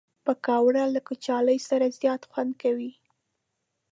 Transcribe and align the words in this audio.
پکورې 0.25 0.85
له 0.93 0.99
کچالو 1.07 1.55
سره 1.69 1.85
زیات 1.99 2.21
خوند 2.31 2.51
کوي 2.61 2.91